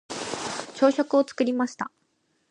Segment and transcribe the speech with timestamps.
[0.73, 1.91] 朝食を作りました。